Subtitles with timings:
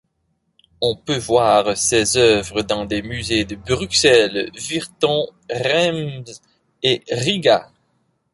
[0.81, 6.41] On peut voir ses œuvres dans des musées de Bruxelles, Virton, Reims
[6.81, 7.71] et Rīga.